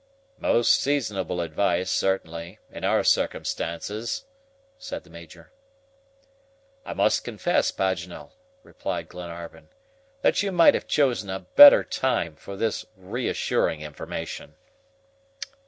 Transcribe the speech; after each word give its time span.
"Most 0.39 0.81
seasonable 0.81 1.41
advice, 1.41 1.91
certainly, 1.91 2.57
in 2.71 2.83
our 2.83 3.03
circumstances," 3.03 4.25
said 4.79 5.03
the 5.03 5.11
Major. 5.11 5.51
"I 6.83 6.93
must 6.95 7.23
confess, 7.23 7.69
Paganel," 7.69 8.31
replied 8.63 9.09
Glenarvan, 9.09 9.69
"that 10.23 10.41
you 10.41 10.51
might 10.51 10.73
have 10.73 10.87
chosen 10.87 11.29
a 11.29 11.41
better 11.41 11.83
time 11.83 12.35
for 12.35 12.55
this 12.55 12.83
reassuring 12.97 13.81
information." 13.81 14.55